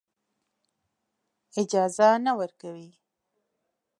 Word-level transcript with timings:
اجازه 1.61 2.07
نه 2.25 2.31
ورکوي. 2.39 2.89